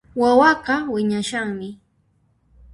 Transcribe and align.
Wawaqa 0.21 0.75
wiñashanmi 0.93 1.69